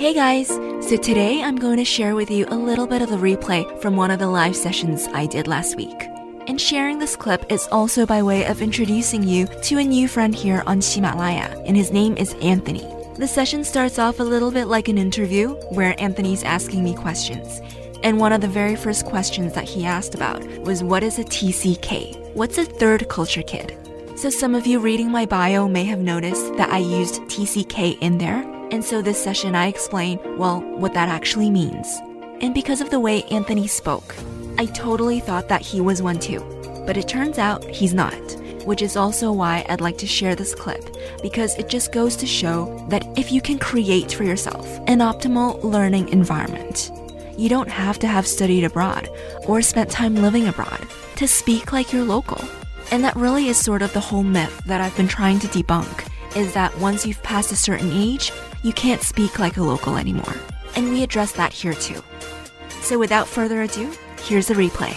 [0.00, 0.48] Hey guys!
[0.48, 3.96] So today I'm going to share with you a little bit of a replay from
[3.96, 6.08] one of the live sessions I did last week.
[6.46, 10.34] And sharing this clip is also by way of introducing you to a new friend
[10.34, 12.88] here on Himalaya, and his name is Anthony.
[13.18, 17.60] The session starts off a little bit like an interview where Anthony's asking me questions.
[18.02, 21.24] And one of the very first questions that he asked about was what is a
[21.24, 22.34] TCK?
[22.34, 23.76] What's a third culture kid?
[24.16, 28.16] So some of you reading my bio may have noticed that I used TCK in
[28.16, 32.00] there and so this session I explain, well, what that actually means.
[32.40, 34.14] And because of the way Anthony spoke,
[34.58, 36.40] I totally thought that he was one too.
[36.86, 38.14] But it turns out he's not,
[38.64, 42.26] which is also why I'd like to share this clip, because it just goes to
[42.26, 46.90] show that if you can create for yourself an optimal learning environment,
[47.36, 49.08] you don't have to have studied abroad
[49.46, 52.42] or spent time living abroad to speak like you're local.
[52.92, 56.06] And that really is sort of the whole myth that I've been trying to debunk
[56.36, 58.32] is that once you've passed a certain age,
[58.62, 60.36] you can't speak like a local anymore.
[60.76, 62.02] And we address that here too.
[62.82, 64.96] So without further ado, here's the replay.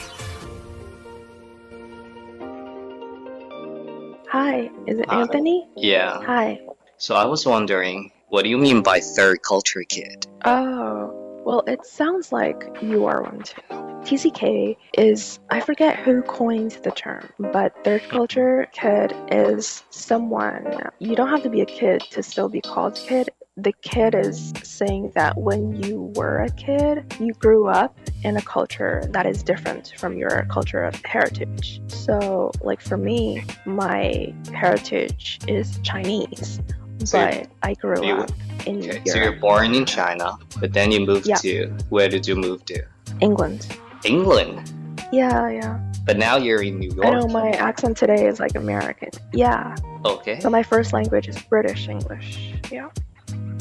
[4.30, 5.22] Hi, is it Hi.
[5.22, 5.68] Anthony?
[5.76, 6.22] Yeah.
[6.24, 6.60] Hi.
[6.98, 10.26] So I was wondering, what do you mean by third culture kid?
[10.46, 13.62] Oh, well, it sounds like you are one too.
[14.04, 21.16] TCK is, I forget who coined the term, but third culture kid is someone, you
[21.16, 23.30] don't have to be a kid to still be called kid.
[23.56, 28.42] The kid is saying that when you were a kid, you grew up in a
[28.42, 31.80] culture that is different from your culture of heritage.
[31.88, 36.60] So, like for me, my heritage is Chinese,
[37.06, 38.32] So but I grew you- up
[38.66, 41.36] in Okay, so you're born in China, but then you moved Yeah.
[41.36, 42.82] to where did you move to?
[43.22, 43.68] England.
[44.04, 44.74] England.
[45.12, 45.80] Yeah, yeah.
[46.08, 47.06] But now you're in New York.
[47.06, 49.10] I know my accent today is like American.
[49.32, 49.76] Yeah.
[50.04, 50.40] Okay.
[50.40, 52.56] So my first language is British English.
[52.72, 52.90] Yeah.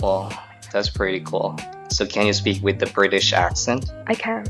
[0.03, 0.33] Well,
[0.73, 1.57] that's pretty cool.
[1.89, 3.91] So can you speak with the British accent?
[4.07, 4.45] I can.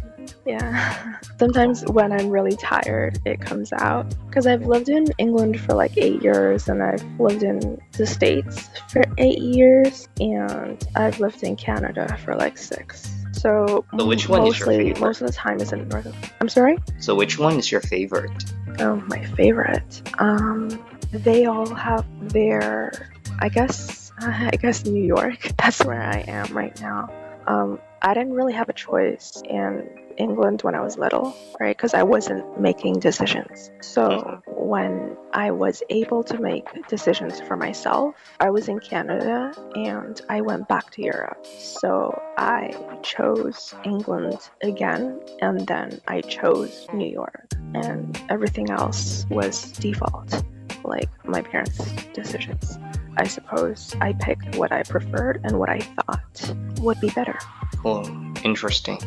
[0.47, 1.19] Yeah.
[1.39, 4.14] Sometimes when I'm really tired, it comes out.
[4.27, 8.70] Because I've lived in England for like eight years, and I've lived in the States
[8.89, 13.12] for eight years, and I've lived in Canada for like six.
[13.33, 15.01] So, So which one is your mostly, favorite?
[15.01, 16.33] most of the time is in North.
[16.41, 16.79] I'm sorry.
[17.01, 18.45] So which one is your favorite?
[18.79, 20.01] Oh, my favorite.
[20.18, 20.68] Um,
[21.11, 23.11] they all have their,
[23.41, 25.40] I guess, I guess New York.
[25.56, 27.08] That's where I am right now.
[27.46, 31.77] Um, I didn't really have a choice in England when I was little, right?
[31.77, 33.70] Because I wasn't making decisions.
[33.80, 40.20] So when I was able to make decisions for myself, I was in Canada and
[40.28, 41.44] I went back to Europe.
[41.58, 49.72] So I chose England again and then I chose New York and everything else was
[49.72, 50.42] default,
[50.84, 51.78] like my parents'
[52.14, 52.78] decisions.
[53.16, 57.38] I suppose I picked what I preferred and what I thought would be better.
[57.78, 58.06] Cool.
[58.44, 58.98] Interesting.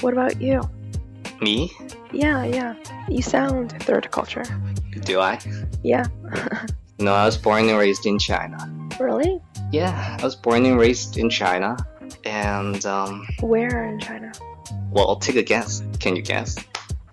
[0.00, 0.60] What about you?
[1.40, 1.70] Me?
[2.12, 2.74] Yeah, yeah.
[3.08, 4.44] You sound third culture.
[5.04, 5.38] Do I?
[5.82, 6.06] Yeah.
[6.98, 8.56] No, I was born and raised in China.
[8.98, 9.38] really?
[9.70, 11.76] Yeah, I was born and raised in China.
[12.24, 14.32] And um Where in China?
[14.90, 15.82] well I'll take a guess.
[16.00, 16.56] Can you guess?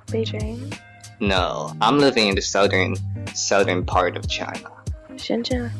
[0.08, 0.74] Beijing?
[1.21, 2.95] No, I'm living in the southern
[3.35, 4.71] southern part of China.
[5.17, 5.71] Shenzhen?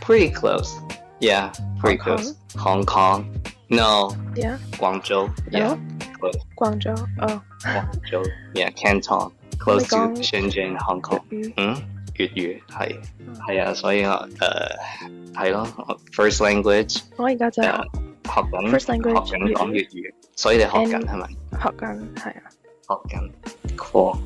[0.00, 0.74] Pretty close.
[1.20, 2.34] Yeah, pretty Hong close.
[2.56, 3.40] Hong Kong.
[3.70, 4.58] No, Yeah.
[4.72, 5.30] Guangzhou.
[5.50, 5.76] Yeah,
[6.18, 6.36] close.
[6.56, 6.96] Guangzhou?
[7.20, 7.40] Oh.
[7.62, 8.26] Guangzhou.
[8.54, 9.30] Yeah, Canton.
[9.58, 10.22] Close to 香港。
[10.22, 11.20] Shenzhen, Hong Kong.
[11.30, 11.52] 粤语。
[11.56, 11.76] 嗯，
[12.14, 12.96] 粤语系
[13.46, 17.82] 系啊，所以我诶系咯我，first language 我而家就诶系
[18.24, 21.28] 学紧 First language，学紧讲粤语粤语，所以你学紧 And- 系咪？
[21.52, 22.42] 学紧，系啊。
[22.88, 23.30] 学紧，
[23.76, 24.18] cool,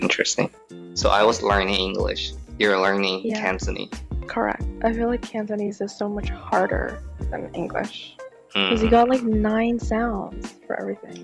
[0.00, 0.50] Interesting.
[0.94, 2.32] So I was learning English.
[2.58, 3.40] You're learning Yeah.
[3.40, 3.90] Cantonese.
[4.26, 4.62] Correct.
[4.82, 6.98] I feel like Cantonese is so much harder
[7.30, 8.16] than English.
[8.52, 8.90] Because you Mhm.
[8.90, 11.18] got like nine sounds for everything.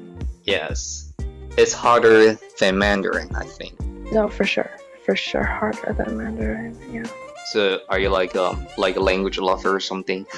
[0.44, 1.12] Yes,
[1.56, 3.74] it's harder than Mandarin, I think.
[4.12, 4.70] No, for sure.
[5.04, 6.76] For sure harder than Mandarin.
[6.92, 7.04] Yeah.
[7.52, 10.26] So are you like um like a language lover or something?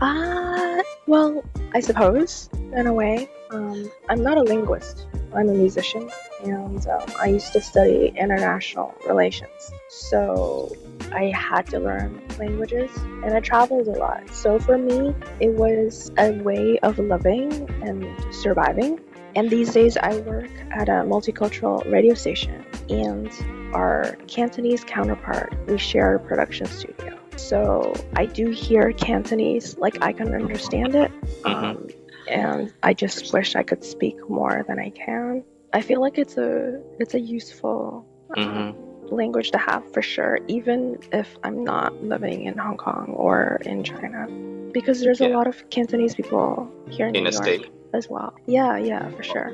[0.00, 3.28] Uh, well, I suppose, in a way.
[3.54, 5.06] Um, I'm not a linguist.
[5.32, 6.10] I'm a musician,
[6.44, 9.72] and um, I used to study international relations.
[9.88, 10.76] So
[11.12, 14.28] I had to learn languages, and I traveled a lot.
[14.34, 19.00] So for me, it was a way of living and surviving.
[19.36, 23.30] And these days, I work at a multicultural radio station, and
[23.72, 27.18] our Cantonese counterpart, we share a production studio.
[27.36, 31.10] So I do hear Cantonese, like I can understand it,
[31.44, 31.88] um,
[32.28, 35.44] and I just wish I could speak more than I can.
[35.72, 38.06] I feel like it's a it's a useful
[38.36, 38.74] um,
[39.10, 43.82] language to have for sure, even if I'm not living in Hong Kong or in
[43.84, 44.26] China.
[44.72, 47.70] because there's a lot of Cantonese people here in, in New York state.
[47.92, 48.34] as well.
[48.46, 49.48] Yeah, yeah, for sure.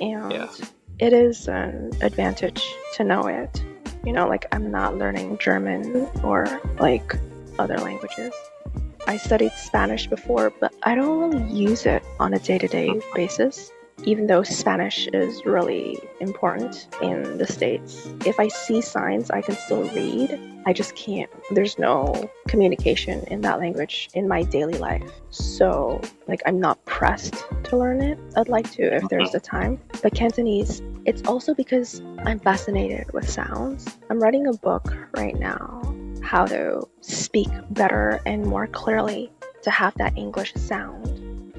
[0.00, 0.48] And Yeah.
[0.98, 2.64] it is an advantage
[2.94, 3.62] to know it.
[4.04, 6.46] You know, like I'm not learning German or
[6.78, 7.16] like
[7.58, 8.32] other languages.
[9.06, 13.00] I studied Spanish before, but I don't really use it on a day to day
[13.14, 13.70] basis,
[14.04, 18.08] even though Spanish is really important in the States.
[18.24, 20.40] If I see signs, I can still read.
[20.66, 25.08] I just can't, there's no communication in that language in my daily life.
[25.30, 28.18] So, like, I'm not pressed to learn it.
[28.36, 29.38] I'd like to if there's uh-huh.
[29.38, 29.80] the time.
[30.02, 33.86] But Cantonese, it's also because I'm fascinated with sounds.
[34.10, 35.95] I'm writing a book right now
[36.26, 39.30] how to speak better and more clearly
[39.62, 41.06] to have that English sound.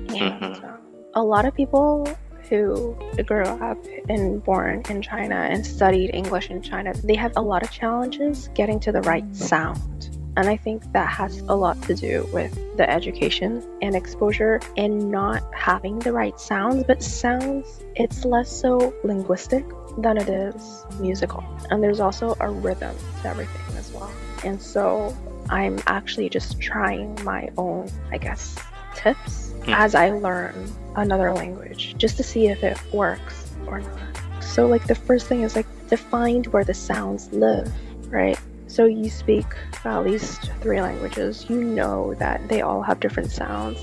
[0.10, 0.64] And Mhm.
[0.64, 0.80] um,
[1.16, 2.08] a lot of people
[2.50, 3.78] who grew up
[4.08, 8.50] and born in China and studied English in China, they have a lot of challenges
[8.54, 10.10] getting to the right sound.
[10.38, 15.10] And I think that has a lot to do with the education and exposure and
[15.12, 16.84] not having the right sounds.
[16.84, 19.66] But sounds, it's less so linguistic
[19.98, 21.44] than it is musical.
[21.72, 24.12] And there's also a rhythm to everything as well.
[24.44, 25.16] And so
[25.50, 28.56] I'm actually just trying my own, I guess,
[28.96, 29.74] tips Hmm.
[29.74, 30.54] as I learn
[30.96, 34.44] another language just to see if it works or not.
[34.44, 37.72] So, like, the first thing is like to find where the sounds live,
[38.12, 38.40] right?
[38.68, 39.46] So, you speak
[39.84, 43.80] at least three languages, you know that they all have different sounds,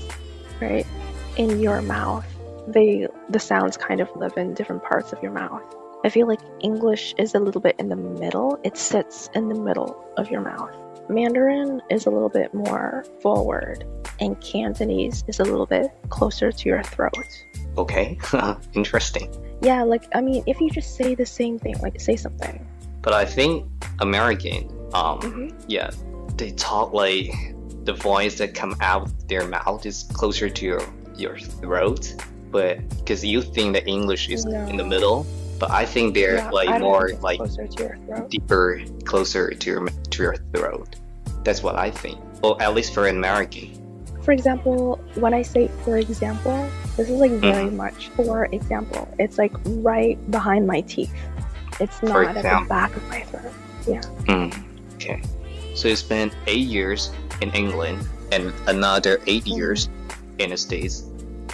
[0.61, 0.85] right?
[1.37, 2.25] In your mouth,
[2.67, 5.63] they the sounds kind of live in different parts of your mouth.
[6.03, 8.59] I feel like English is a little bit in the middle.
[8.63, 10.71] It sits in the middle of your mouth.
[11.09, 13.85] Mandarin is a little bit more forward,
[14.19, 17.11] and Cantonese is a little bit closer to your throat.
[17.77, 18.17] Okay,
[18.73, 19.33] interesting.
[19.61, 22.65] Yeah, like I mean, if you just say the same thing, like say something.
[23.01, 23.67] But I think
[23.99, 25.53] American, um, Mhm.
[25.67, 25.89] yeah,
[26.37, 27.31] they talk like
[27.83, 30.81] the voice that come out their mouth is closer to your
[31.15, 32.13] your throat,
[32.51, 35.25] but because you think that English is in the middle,
[35.59, 38.29] but I think they're Yeah, like more like closer to your throat.
[38.29, 40.95] deeper, closer to your to your throat.
[41.43, 42.19] That's what I think.
[42.41, 43.71] Well, at least for an American.
[44.23, 46.67] For example, when I say for example,
[46.97, 47.77] this is like very Mm-hmm.
[47.77, 49.07] much for example.
[49.19, 51.13] It's like right behind my teeth.
[51.79, 53.51] It's not at the back of my throat.
[54.25, 54.49] Mm,
[54.95, 55.21] okay.
[55.75, 57.11] So you spent eight years
[57.41, 59.89] in England and another 8 years
[60.39, 61.03] in the States.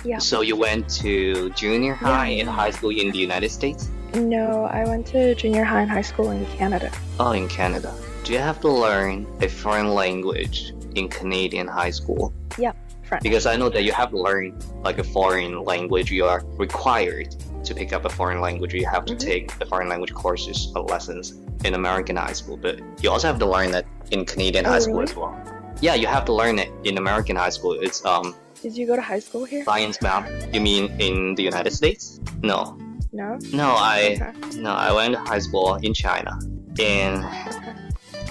[0.03, 0.17] Yeah.
[0.19, 3.89] So you went to junior high and high school in the United States?
[4.13, 6.91] No, I went to junior high and high school in Canada.
[7.19, 7.93] Oh, in Canada.
[8.23, 12.33] Do you have to learn a foreign language in Canadian high school?
[12.57, 12.73] Yeah,
[13.03, 13.23] French.
[13.23, 16.11] Because I know that you have to learn like a foreign language.
[16.11, 18.73] You are required to pick up a foreign language.
[18.73, 19.19] You have to Mhm.
[19.19, 23.39] take the foreign language courses or lessons in American high school, but you also have
[23.39, 25.11] to learn that in Canadian Oh, high school really?
[25.11, 25.35] as well.
[25.79, 27.73] Yeah, you have to learn it in American high school.
[27.79, 29.63] It's um Did you go to high school here?
[29.65, 30.29] science math.
[30.53, 32.19] You mean in the United States?
[32.43, 32.77] No,
[33.11, 33.37] No.
[33.53, 34.61] no, I Okay.
[34.61, 36.37] no, I went to high school in China,
[36.79, 37.73] and Okay.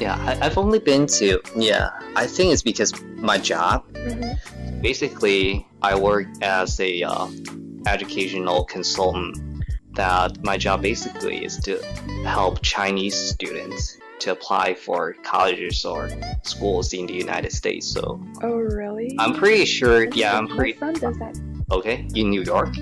[0.00, 1.90] yeah, I, I've only been to yeah.
[2.16, 2.92] I think it's because
[3.30, 3.84] my job.
[3.94, 4.38] Mhm.
[4.82, 7.26] Basically, I work as a uh,
[7.86, 9.36] educational consultant.
[9.96, 11.82] That my job basically is to
[12.24, 16.08] help Chinese students to apply for colleges or
[16.42, 17.86] schools in the United States.
[17.86, 19.14] So Oh, really?
[19.18, 20.04] I'm pretty sure.
[20.12, 21.38] Yeah, I'm My pretty friend does that.
[21.70, 22.74] okay in New York.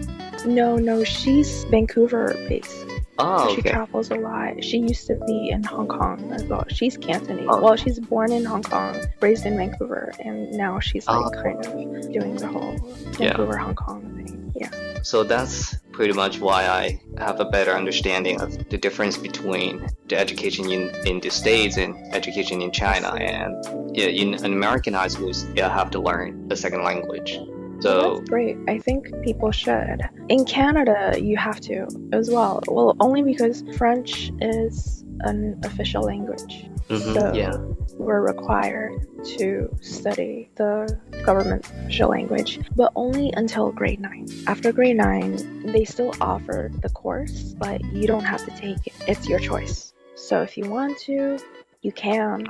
[0.46, 2.84] No, no, she's Vancouver based.
[3.20, 3.70] Oh, She okay.
[3.70, 4.62] travels a lot.
[4.62, 6.64] She used to be in Hong Kong as well.
[6.68, 7.46] She's Cantonese.
[7.48, 7.60] Oh.
[7.60, 11.42] Well, she's born in Hong Kong, raised in Vancouver, and now she's like Oh.
[11.42, 12.74] kind of doing the whole
[13.18, 13.28] Yeah.
[13.36, 14.52] Vancouver Hong Kong thing.
[14.54, 14.70] Yeah.
[15.02, 20.16] So that's pretty much why I have a better understanding of the difference between the
[20.18, 23.14] education in, in the States and education in China.
[23.14, 27.38] And yeah, in an American high schools, you have to learn a second language.
[27.80, 28.56] So That's great.
[28.66, 30.00] I think people should.
[30.28, 32.60] In Canada, you have to as well.
[32.66, 36.66] Well, only because French is an official language.
[36.88, 37.56] mhm, So yeah,
[37.98, 38.92] we're required
[39.38, 44.26] to study the government official language, but only until grade 9.
[44.46, 48.92] After grade 9, they still offer the course, but you don't have to take it.
[49.06, 49.92] It's your choice.
[50.14, 51.38] So if you want to,
[51.82, 52.46] you can.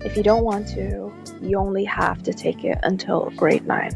[0.00, 3.90] If you don't want to, you only have to take it until grade 9.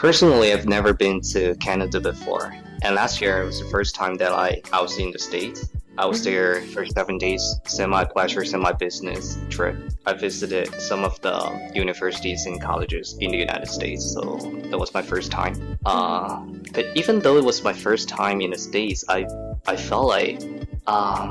[0.00, 2.54] Personally, I've never been to Canada before.
[2.82, 5.68] And last year it was the first time that I, I was in the States.
[5.98, 6.24] I was Mhm.
[6.24, 9.76] there for seven days, semi pleasure, semi business trip.
[10.06, 11.36] I visited some of the
[11.74, 14.22] universities and colleges in the United States, so
[14.70, 15.54] that was my first time.
[15.84, 16.40] Uh,
[16.72, 19.26] but even though it was my first time in the States, I
[19.66, 20.40] I felt like
[20.86, 21.30] um,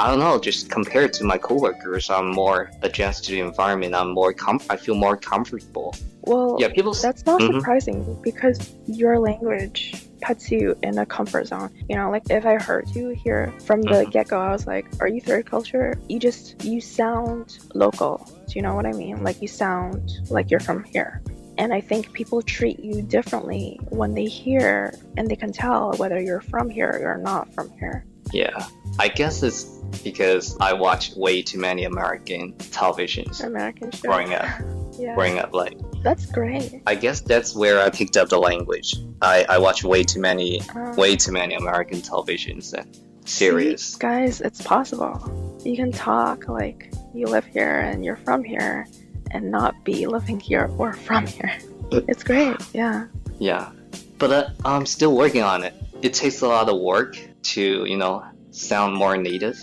[0.00, 3.94] I don't know, just compared to my coworkers, I'm more adjusted to the environment.
[3.94, 5.94] I'm more com- I feel more comfortable
[6.28, 6.92] Well, yeah, people.
[6.94, 7.54] That's not Mhm.
[7.58, 11.70] surprising because your language puts you in a comfort zone.
[11.88, 14.10] You know, like if I heard you here from the Mhm.
[14.12, 18.26] get go, I was like, "Are you third culture?" You just you sound local.
[18.46, 19.22] Do you know what I mean?
[19.24, 21.22] Like you sound like you're from here.
[21.56, 26.20] And I think people treat you differently when they hear and they can tell whether
[26.20, 28.04] you're from here or not from here.
[28.32, 28.66] Yeah,
[28.98, 29.64] I guess it's
[30.04, 34.02] because I watched way too many American televisions American shows.
[34.02, 34.46] growing up.
[34.98, 36.82] Yeah, Growing up, like that's great.
[36.86, 38.96] I guess that's where I picked up the language.
[39.22, 43.82] I I watched way too many, Um, way too many American televisions and series.
[43.82, 45.60] See, guys, it's possible.
[45.64, 48.86] You can talk like you live here and you're from here
[49.30, 51.52] and not be living here or from here.
[52.08, 53.06] It's great, yeah.
[53.38, 53.70] Yeah,
[54.18, 55.72] but uh, I'm still working on it.
[56.02, 57.16] It takes a lot of work
[57.54, 59.56] to you know sound more native.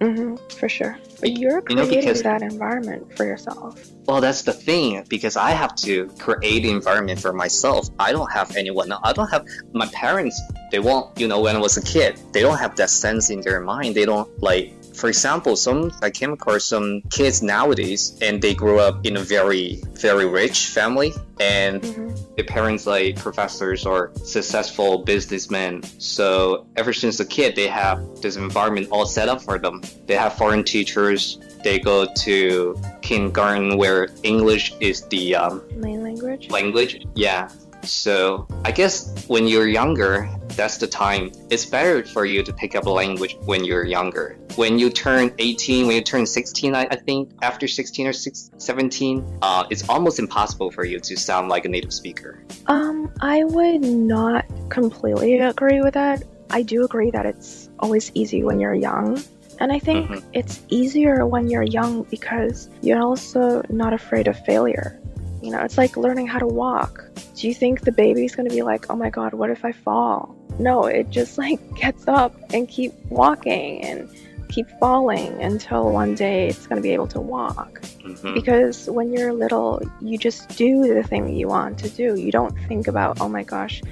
[0.00, 0.96] Hmm for sure.
[1.20, 3.80] But you're You know, creating because- that environment for yourself.
[4.06, 7.88] Well, that's the thing because I have to create the environment for myself.
[7.98, 8.90] I don't have anyone.
[8.92, 10.40] I don't have my parents.
[10.70, 11.18] They won't.
[11.20, 13.94] You know, when I was a kid, they don't have that sense in their mind.
[13.94, 14.72] They don't like.
[14.98, 19.20] For example, some I came across some kids nowadays, and they grew up in a
[19.20, 25.82] very, very rich family, and hmm their parents like professors or successful businessmen.
[25.98, 29.82] So ever since a kid, they have this environment all set up for them.
[30.06, 31.40] They have foreign teachers.
[31.64, 36.48] They go to kindergarten where English is the um, Main language.
[36.48, 37.04] language.
[37.16, 37.48] Yeah.
[37.82, 41.32] So I guess when you're younger, that's the time.
[41.50, 44.36] It's better for you to pick up a language when you're younger.
[44.56, 48.50] When you turn 18, when you turn 16, I, I think after 16 or six,
[48.58, 52.42] 17, uh, it's almost impossible for you to sound like a native speaker.
[52.66, 56.24] Um, I would not completely agree with that.
[56.50, 59.22] I do agree that it's always easy when you're young.
[59.60, 60.22] And I think Mhm.
[60.32, 65.00] it's easier when you're young because you're also not afraid of failure.
[65.42, 67.04] You know, it's like learning how to walk.
[67.36, 69.72] Do you think the baby's going to be like, "Oh my god, what if I
[69.72, 74.08] fall?" No, it just like gets up and keep walking and
[74.48, 78.32] keep falling until one day it's going to be able to walk Mhm.
[78.32, 82.56] because when you're little you just do the thing you want to do you don't
[82.66, 83.82] think about oh my gosh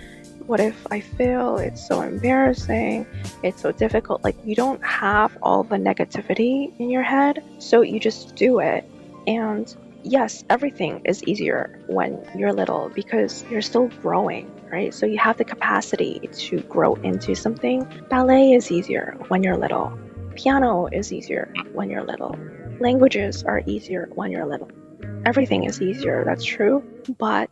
[0.47, 3.05] what if i fail it's so embarrassing
[3.43, 8.01] it's so difficult like you don't have all the negativity in your head so you
[8.01, 8.89] just do it
[9.27, 9.77] and
[10.07, 15.37] yes everything is easier when you're little because you're still growing right so you have
[15.37, 19.99] the capacity to grow into something ballet is easier when you're little
[20.35, 22.37] piano is easier when you're little
[22.81, 24.71] languages are easier when you're little.
[25.25, 26.83] Everything is easier, that's true.
[27.19, 27.51] But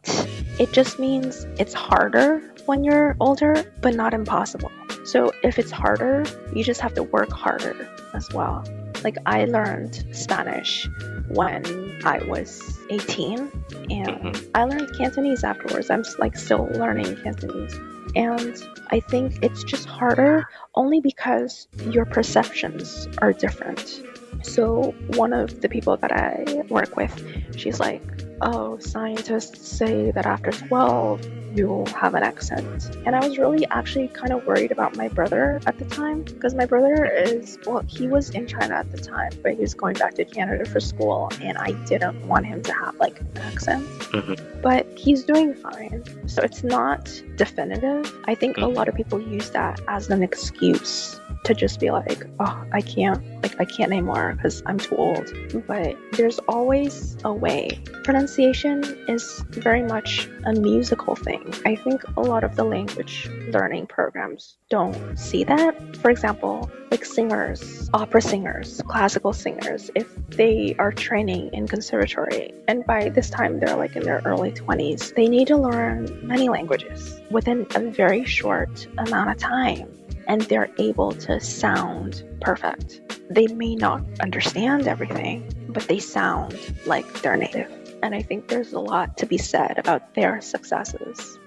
[0.58, 4.70] it just means it's harder when you're older, but not impossible.
[5.04, 8.64] So if it's harder, you just have to work harder as well.
[9.02, 10.88] Like I learned Spanish
[11.28, 13.50] when I was 18
[13.90, 14.46] and Mhm.
[14.54, 15.90] I learned Cantonese afterwards.
[15.90, 17.78] I'm like still learning Cantonese.
[18.14, 24.02] And I think it's just harder only because your perceptions are different.
[24.42, 27.12] So, one of the people that I work with,
[27.56, 28.02] she's like,
[28.40, 31.24] Oh, scientists say that after 12,
[31.56, 32.90] you'll have an accent.
[33.06, 36.54] And I was really actually kind of worried about my brother at the time because
[36.54, 39.94] my brother is, well, he was in China at the time, but he was going
[39.94, 43.84] back to Canada for school, and I didn't want him to have like an accent.
[44.12, 44.62] Mhm.
[44.62, 46.02] But he's doing fine.
[46.26, 47.04] So, it's not
[47.36, 48.12] definitive.
[48.26, 48.74] I think a Mhm.
[48.74, 53.22] lot of people use that as an excuse to just be like, oh, I can't,
[53.42, 55.32] like, I can't anymore because I'm too old.
[55.66, 57.80] But there's always a way.
[58.02, 61.54] Pronunciation is very much a musical thing.
[61.64, 65.96] I think a lot of the language learning programs don't see that.
[65.98, 72.84] For example, like singers, opera singers, classical singers, if they are training in conservatory, and
[72.86, 77.20] by this time they're like in their early 20s, they need to learn many languages
[77.30, 79.88] within a very short amount of time
[80.26, 83.00] and they're able to sound perfect.
[83.30, 87.70] They may not understand everything, but they sound like they're native.
[88.02, 91.38] And I think there's a lot to be said about their successes.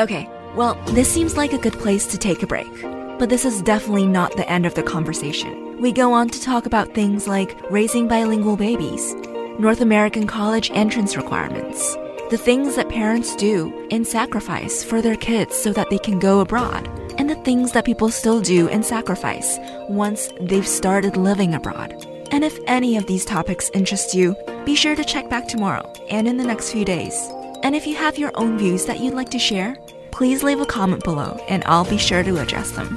[0.00, 2.72] Okay, well, this seems like a good place to take a break.
[3.18, 5.80] But this is definitely not the end of the conversation.
[5.80, 9.14] We go on to talk about things like raising bilingual babies,
[9.58, 11.96] North American college entrance requirements,
[12.34, 16.40] the things that parents do and sacrifice for their kids so that they can go
[16.40, 19.56] abroad, and the things that people still do and sacrifice
[19.88, 21.92] once they've started living abroad.
[22.32, 26.26] And if any of these topics interest you, be sure to check back tomorrow and
[26.26, 27.14] in the next few days.
[27.62, 29.76] And if you have your own views that you'd like to share,
[30.10, 32.96] please leave a comment below and I'll be sure to address them.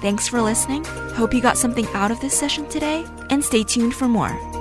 [0.00, 0.84] Thanks for listening.
[1.16, 4.55] Hope you got something out of this session today and stay tuned for more.